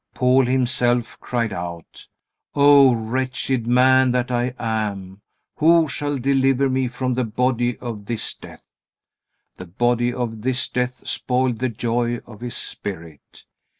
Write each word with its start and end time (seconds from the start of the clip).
Paul 0.15 0.47
himself 0.47 1.19
cried 1.19 1.53
out: 1.53 2.07
"O 2.55 2.91
wretched 2.91 3.67
man 3.67 4.09
that 4.13 4.31
I 4.31 4.55
am! 4.57 5.21
Who 5.57 5.87
shall 5.87 6.17
deliver 6.17 6.71
me 6.71 6.87
from 6.87 7.13
the 7.13 7.23
body 7.23 7.77
of 7.77 8.07
this 8.07 8.33
death?" 8.33 8.65
The 9.57 9.67
body 9.67 10.11
of 10.11 10.41
this 10.41 10.67
death 10.69 11.07
spoiled 11.07 11.59
the 11.59 11.69
joy 11.69 12.17
of 12.25 12.41
his 12.41 12.55
spirit. 12.57 13.43